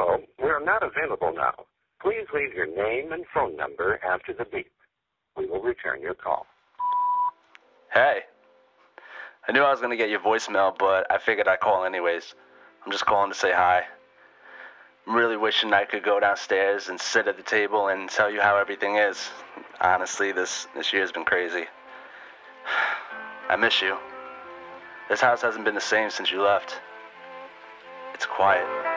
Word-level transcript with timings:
Hello, 0.00 0.16
we 0.40 0.48
are 0.48 0.60
not 0.64 0.84
available 0.84 1.32
now. 1.34 1.52
Please 2.00 2.24
leave 2.32 2.54
your 2.54 2.68
name 2.68 3.10
and 3.10 3.24
phone 3.34 3.56
number 3.56 3.98
after 4.04 4.32
the 4.32 4.44
beep. 4.44 4.70
We 5.36 5.46
will 5.46 5.60
return 5.60 6.00
your 6.00 6.14
call. 6.14 6.46
Hey. 7.92 8.20
I 9.48 9.50
knew 9.50 9.62
I 9.62 9.72
was 9.72 9.80
going 9.80 9.90
to 9.90 9.96
get 9.96 10.08
your 10.08 10.20
voicemail, 10.20 10.78
but 10.78 11.10
I 11.10 11.18
figured 11.18 11.48
I'd 11.48 11.58
call 11.58 11.84
anyways. 11.84 12.36
I'm 12.86 12.92
just 12.92 13.06
calling 13.06 13.32
to 13.32 13.36
say 13.36 13.52
hi. 13.52 13.82
I'm 15.04 15.16
really 15.16 15.36
wishing 15.36 15.72
I 15.72 15.84
could 15.84 16.04
go 16.04 16.20
downstairs 16.20 16.88
and 16.88 17.00
sit 17.00 17.26
at 17.26 17.36
the 17.36 17.42
table 17.42 17.88
and 17.88 18.08
tell 18.08 18.30
you 18.30 18.40
how 18.40 18.56
everything 18.56 18.98
is. 18.98 19.28
Honestly, 19.80 20.30
this, 20.30 20.68
this 20.76 20.92
year's 20.92 21.10
been 21.10 21.24
crazy. 21.24 21.64
I 23.48 23.56
miss 23.56 23.82
you. 23.82 23.96
This 25.08 25.20
house 25.20 25.42
hasn't 25.42 25.64
been 25.64 25.74
the 25.74 25.80
same 25.80 26.08
since 26.08 26.30
you 26.30 26.40
left. 26.40 26.80
It's 28.14 28.26
quiet. 28.26 28.87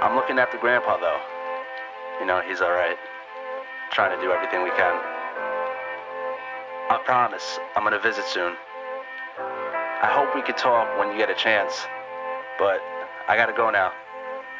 I'm 0.00 0.14
looking 0.14 0.38
after 0.38 0.58
Grandpa, 0.58 0.96
though. 0.98 1.20
You 2.20 2.26
know, 2.26 2.40
he's 2.46 2.60
alright. 2.60 2.96
Trying 3.90 4.16
to 4.16 4.22
do 4.24 4.30
everything 4.30 4.62
we 4.62 4.70
can. 4.70 4.94
I 6.88 7.00
promise 7.04 7.58
I'm 7.74 7.82
gonna 7.82 7.98
visit 7.98 8.24
soon. 8.26 8.54
I 9.38 10.06
hope 10.06 10.36
we 10.36 10.42
could 10.42 10.56
talk 10.56 10.96
when 11.00 11.10
you 11.10 11.18
get 11.18 11.30
a 11.30 11.34
chance. 11.34 11.84
But 12.60 12.80
I 13.26 13.34
gotta 13.36 13.52
go 13.52 13.70
now. 13.70 13.90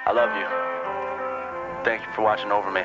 I 0.06 0.12
love 0.12 0.34
you. 0.34 1.84
Thank 1.84 2.05
you 2.05 2.12
for 2.15 2.23
watching 2.23 2.51
over 2.51 2.73
me. 2.73 2.82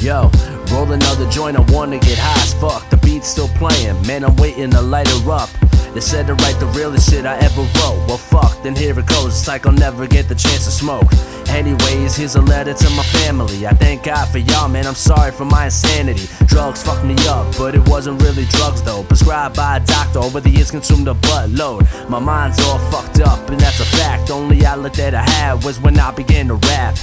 Yo, 0.00 0.30
roll 0.72 0.90
another 0.92 1.28
joint, 1.28 1.58
I 1.58 1.72
wanna 1.72 1.98
get 1.98 2.16
high 2.18 2.42
as 2.42 2.54
fuck. 2.54 2.88
The 2.88 2.96
beat's 2.96 3.28
still 3.28 3.48
playing, 3.48 4.00
man, 4.06 4.24
I'm 4.24 4.36
waiting 4.36 4.70
to 4.70 4.80
light 4.80 5.08
her 5.08 5.30
up. 5.30 5.50
They 5.96 6.02
said 6.02 6.26
to 6.26 6.34
write 6.34 6.60
the 6.60 6.66
realest 6.66 7.08
shit 7.08 7.24
I 7.24 7.38
ever 7.38 7.62
wrote. 7.62 8.04
Well, 8.06 8.18
fuck, 8.18 8.62
then 8.62 8.76
here 8.76 8.98
it 8.98 9.06
goes. 9.06 9.28
It's 9.28 9.48
like 9.48 9.64
I'll 9.64 9.72
never 9.72 10.06
get 10.06 10.28
the 10.28 10.34
chance 10.34 10.66
to 10.66 10.70
smoke. 10.70 11.10
Anyways, 11.48 12.14
here's 12.14 12.36
a 12.36 12.42
letter 12.42 12.74
to 12.74 12.90
my 12.90 13.02
family. 13.02 13.66
I 13.66 13.70
thank 13.70 14.02
God 14.02 14.28
for 14.28 14.36
y'all, 14.36 14.68
man. 14.68 14.86
I'm 14.86 14.94
sorry 14.94 15.32
for 15.32 15.46
my 15.46 15.64
insanity. 15.64 16.28
Drugs 16.48 16.82
fucked 16.82 17.06
me 17.06 17.16
up, 17.26 17.56
but 17.56 17.74
it 17.74 17.88
wasn't 17.88 18.20
really 18.20 18.44
drugs 18.44 18.82
though. 18.82 19.04
Prescribed 19.04 19.56
by 19.56 19.78
a 19.78 19.80
doctor, 19.86 20.18
over 20.18 20.38
the 20.38 20.50
years 20.50 20.70
consumed 20.70 21.08
a 21.08 21.14
buttload. 21.14 21.88
My 22.10 22.18
mind's 22.18 22.60
all 22.66 22.78
fucked 22.90 23.20
up, 23.20 23.48
and 23.48 23.58
that's 23.58 23.80
a 23.80 23.86
fact. 23.86 24.30
Only 24.30 24.66
outlet 24.66 24.92
that 25.00 25.14
I 25.14 25.22
had 25.22 25.64
was 25.64 25.80
when 25.80 25.98
I 25.98 26.10
began 26.10 26.48
to 26.48 26.56
rap. 26.56 26.98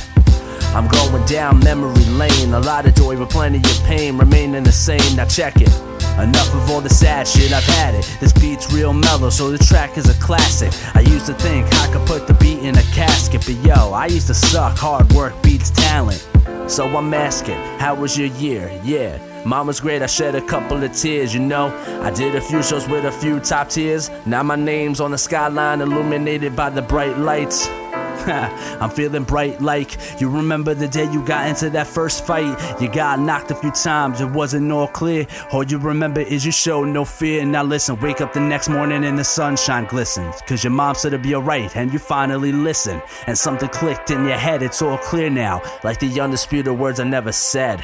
I'm 0.75 0.87
going 0.87 1.25
down 1.25 1.57
memory 1.61 2.05
lane. 2.11 2.53
A 2.53 2.59
lot 2.59 2.85
of 2.85 2.93
joy, 2.93 3.17
but 3.17 3.31
plenty 3.31 3.57
of 3.57 3.83
pain. 3.85 4.19
Remaining 4.19 4.63
the 4.63 4.71
same, 4.71 5.15
now 5.15 5.25
check 5.25 5.59
it. 5.59 5.82
Enough 6.21 6.53
of 6.53 6.69
all 6.69 6.79
the 6.79 6.89
sad 6.89 7.27
shit, 7.27 7.51
I've 7.51 7.63
had 7.63 7.95
it. 7.95 8.07
This 8.19 8.31
beat's 8.31 8.71
real 8.71 8.93
mellow, 8.93 9.29
so 9.29 9.49
the 9.49 9.57
track 9.57 9.97
is 9.97 10.09
a 10.09 10.21
classic. 10.21 10.71
I 10.95 11.01
used 11.01 11.25
to 11.25 11.33
think 11.33 11.65
I 11.73 11.91
could 11.91 12.07
put 12.07 12.27
the 12.27 12.33
beat 12.35 12.59
in 12.59 12.77
a 12.77 12.83
casket, 12.93 13.41
but 13.45 13.55
yo, 13.65 13.93
I 13.93 14.05
used 14.05 14.27
to 14.27 14.33
suck. 14.33 14.77
Hard 14.77 15.11
work 15.13 15.33
beats 15.41 15.71
talent. 15.71 16.25
So 16.67 16.85
I'm 16.85 17.13
asking, 17.13 17.57
how 17.79 17.95
was 17.95 18.17
your 18.17 18.27
year? 18.27 18.71
Yeah. 18.83 19.19
Was 19.45 19.81
great, 19.81 20.01
I 20.01 20.05
shed 20.05 20.35
a 20.35 20.41
couple 20.41 20.81
of 20.81 20.93
tears, 20.93 21.33
you 21.33 21.39
know. 21.41 21.67
I 22.01 22.11
did 22.11 22.35
a 22.35 22.41
few 22.41 22.63
shows 22.63 22.87
with 22.87 23.05
a 23.05 23.11
few 23.11 23.39
top 23.39 23.69
tiers. 23.69 24.09
Now 24.25 24.43
my 24.43 24.55
name's 24.55 25.01
on 25.01 25.11
the 25.11 25.17
skyline, 25.17 25.81
illuminated 25.81 26.55
by 26.55 26.69
the 26.69 26.81
bright 26.81 27.17
lights. 27.17 27.67
I'm 28.81 28.89
feeling 28.89 29.23
bright 29.23 29.61
like 29.61 29.97
you 30.21 30.29
remember 30.29 30.73
the 30.73 30.87
day 30.87 31.11
you 31.11 31.25
got 31.25 31.47
into 31.47 31.69
that 31.71 31.87
first 31.87 32.25
fight. 32.25 32.81
You 32.81 32.87
got 32.87 33.19
knocked 33.19 33.51
a 33.51 33.55
few 33.55 33.71
times, 33.71 34.21
it 34.21 34.29
wasn't 34.29 34.71
all 34.71 34.87
clear. 34.87 35.27
All 35.51 35.63
you 35.63 35.77
remember 35.77 36.21
is 36.21 36.45
you 36.45 36.51
showed 36.51 36.85
no 36.85 37.05
fear. 37.05 37.41
And 37.41 37.51
now 37.51 37.63
listen, 37.63 37.99
wake 37.99 38.21
up 38.21 38.33
the 38.33 38.39
next 38.39 38.69
morning 38.69 39.03
and 39.03 39.17
the 39.17 39.23
sunshine 39.23 39.85
glistens. 39.85 40.41
Cause 40.47 40.63
your 40.63 40.71
mom 40.71 40.95
said 40.95 41.13
it'd 41.13 41.23
be 41.23 41.35
alright, 41.35 41.75
and 41.75 41.91
you 41.91 41.99
finally 41.99 42.51
listened. 42.51 43.01
And 43.27 43.37
something 43.37 43.69
clicked 43.69 44.11
in 44.11 44.25
your 44.25 44.37
head, 44.37 44.63
it's 44.63 44.81
all 44.81 44.97
clear 44.97 45.29
now. 45.29 45.61
Like 45.83 45.99
the 45.99 46.19
undisputed 46.19 46.77
words 46.77 46.99
I 46.99 47.05
never 47.05 47.31
said. 47.31 47.83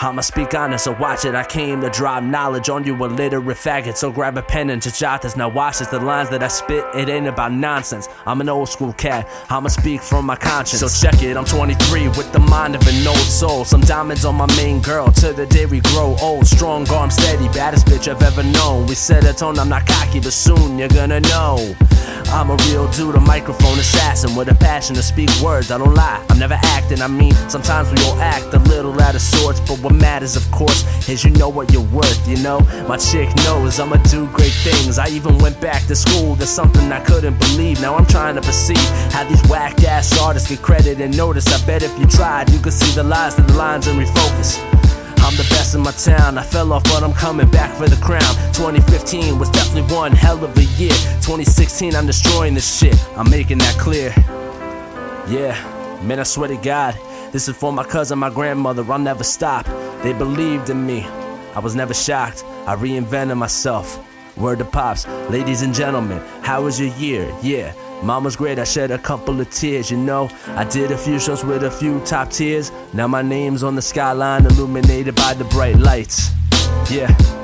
I'ma 0.00 0.22
speak 0.22 0.54
honest, 0.54 0.84
so 0.84 0.92
watch 0.92 1.24
it. 1.24 1.34
I 1.34 1.44
came 1.44 1.80
to 1.80 1.90
drop 1.90 2.22
knowledge 2.22 2.68
on 2.68 2.84
you, 2.84 2.94
illiterate 2.94 3.56
faggot. 3.56 3.96
So 3.96 4.10
grab 4.10 4.36
a 4.36 4.42
pen 4.42 4.70
and 4.70 4.82
jot 4.82 5.22
this. 5.22 5.36
Now 5.36 5.48
watch 5.48 5.78
this. 5.78 5.88
The 5.88 5.98
lines 6.00 6.30
that 6.30 6.42
I 6.42 6.48
spit, 6.48 6.84
it 6.94 7.08
ain't 7.08 7.26
about 7.26 7.52
nonsense. 7.52 8.08
I'm 8.26 8.40
an 8.40 8.48
old 8.48 8.68
school 8.68 8.92
cat. 8.92 9.28
I'ma 9.50 9.68
speak 9.68 10.00
from 10.02 10.26
my 10.26 10.36
conscience. 10.36 10.80
So 10.80 10.88
check 10.88 11.22
it. 11.22 11.36
I'm 11.36 11.44
23 11.44 12.08
with 12.08 12.32
the 12.32 12.38
mind 12.38 12.74
of 12.74 12.86
an 12.86 13.06
old 13.06 13.16
soul. 13.18 13.64
Some 13.64 13.80
diamonds 13.82 14.24
on 14.24 14.34
my 14.34 14.46
main 14.56 14.80
girl. 14.80 15.10
To 15.12 15.32
the 15.32 15.46
day 15.46 15.66
we 15.66 15.80
grow 15.80 16.16
old, 16.20 16.46
strong 16.46 16.88
arm 16.90 17.10
steady, 17.10 17.48
baddest 17.48 17.86
bitch 17.86 18.08
I've 18.08 18.22
ever 18.22 18.42
known. 18.42 18.86
We 18.86 18.94
set 18.94 19.24
a 19.24 19.32
tone. 19.32 19.58
I'm 19.58 19.68
not 19.68 19.86
cocky, 19.86 20.20
but 20.20 20.32
soon 20.32 20.78
you're 20.78 20.88
gonna 20.88 21.20
know. 21.20 21.74
I'm 22.28 22.50
a 22.50 22.56
real 22.68 22.90
dude, 22.90 23.14
a 23.14 23.20
microphone 23.20 23.78
assassin 23.78 24.34
with 24.34 24.48
a 24.48 24.54
passion 24.54 24.94
to 24.96 25.02
speak 25.02 25.30
words. 25.42 25.70
I 25.70 25.78
don't 25.78 25.94
lie, 25.94 26.24
I'm 26.28 26.38
never 26.38 26.58
acting. 26.62 27.00
I 27.00 27.06
mean, 27.06 27.32
sometimes 27.48 27.90
we 27.90 27.98
all 28.04 28.18
act 28.20 28.52
a 28.52 28.58
little 28.58 29.00
out 29.00 29.14
of 29.14 29.20
sorts, 29.20 29.60
but 29.60 29.78
what 29.80 29.94
matters, 29.94 30.36
of 30.36 30.50
course, 30.50 30.84
is 31.08 31.24
you 31.24 31.30
know 31.30 31.48
what 31.48 31.72
you're 31.72 31.88
worth. 31.90 32.28
You 32.28 32.36
know, 32.42 32.60
my 32.88 32.96
chick 32.96 33.34
knows 33.44 33.78
I'ma 33.78 33.96
do 34.08 34.26
great 34.28 34.52
things. 34.52 34.98
I 34.98 35.08
even 35.08 35.38
went 35.38 35.60
back 35.60 35.86
to 35.86 35.94
school. 35.94 36.34
There's 36.34 36.50
something 36.50 36.90
I 36.90 37.00
couldn't 37.00 37.38
believe. 37.38 37.80
Now 37.80 37.94
I'm 37.94 38.06
trying 38.06 38.34
to 38.34 38.42
perceive 38.42 38.88
how 39.12 39.24
these 39.24 39.42
whack 39.48 39.82
ass 39.84 40.18
artists 40.20 40.48
get 40.48 40.62
credit 40.62 41.00
and 41.00 41.16
notice. 41.16 41.46
I 41.52 41.64
bet 41.66 41.82
if 41.82 41.96
you 41.98 42.06
tried, 42.06 42.50
you 42.50 42.58
could 42.58 42.72
see 42.72 42.92
the 42.94 43.04
lies 43.04 43.38
and 43.38 43.48
the 43.48 43.54
lines 43.54 43.86
and 43.86 43.98
refocus. 43.98 44.85
I'm 45.26 45.34
the 45.36 45.42
best 45.50 45.74
in 45.74 45.80
my 45.80 45.90
town. 45.90 46.38
I 46.38 46.44
fell 46.44 46.72
off, 46.72 46.84
but 46.84 47.02
I'm 47.02 47.12
coming 47.12 47.50
back 47.50 47.76
for 47.76 47.88
the 47.88 47.96
crown. 47.96 48.20
2015 48.52 49.40
was 49.40 49.50
definitely 49.50 49.92
one 49.92 50.12
hell 50.12 50.44
of 50.44 50.56
a 50.56 50.64
year. 50.78 50.92
2016, 51.20 51.96
I'm 51.96 52.06
destroying 52.06 52.54
this 52.54 52.78
shit. 52.78 52.96
I'm 53.16 53.28
making 53.28 53.58
that 53.58 53.76
clear. 53.76 54.14
Yeah, 55.26 55.56
man, 56.04 56.20
I 56.20 56.22
swear 56.22 56.46
to 56.46 56.56
God, 56.56 56.94
this 57.32 57.48
is 57.48 57.56
for 57.56 57.72
my 57.72 57.82
cousin, 57.82 58.20
my 58.20 58.30
grandmother. 58.30 58.84
I'll 58.88 59.00
never 59.00 59.24
stop. 59.24 59.66
They 60.04 60.12
believed 60.12 60.70
in 60.70 60.86
me. 60.86 61.04
I 61.56 61.58
was 61.58 61.74
never 61.74 61.92
shocked. 61.92 62.44
I 62.64 62.76
reinvented 62.76 63.36
myself. 63.36 63.98
Word 64.36 64.58
to 64.58 64.64
pops, 64.64 65.06
ladies 65.30 65.62
and 65.62 65.74
gentlemen, 65.74 66.18
how 66.42 66.64
was 66.64 66.78
your 66.78 66.90
year? 66.96 67.34
Yeah. 67.42 67.72
Mama's 68.02 68.36
great, 68.36 68.58
I 68.58 68.64
shed 68.64 68.90
a 68.90 68.98
couple 68.98 69.40
of 69.40 69.50
tears, 69.50 69.90
you 69.90 69.96
know. 69.96 70.28
I 70.48 70.64
did 70.64 70.90
a 70.90 70.98
few 70.98 71.18
shows 71.18 71.42
with 71.42 71.64
a 71.64 71.70
few 71.70 72.00
top 72.00 72.30
tiers. 72.30 72.70
Now 72.92 73.08
my 73.08 73.22
name's 73.22 73.62
on 73.62 73.74
the 73.74 73.82
skyline, 73.82 74.44
illuminated 74.44 75.14
by 75.14 75.32
the 75.32 75.44
bright 75.44 75.76
lights. 75.76 76.30
Yeah. 76.90 77.35